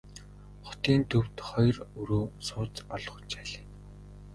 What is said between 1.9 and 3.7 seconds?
өрөө сууц олгож аль.